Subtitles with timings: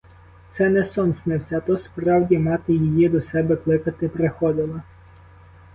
[0.51, 4.81] Це не сон снився, а то справді мати її до себе кликати приходила.